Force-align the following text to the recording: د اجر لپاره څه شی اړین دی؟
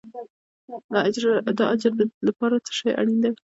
د 1.57 1.59
اجر 1.73 1.93
لپاره 2.27 2.55
څه 2.65 2.71
شی 2.79 2.89
اړین 2.99 3.17
دی؟ 3.23 3.31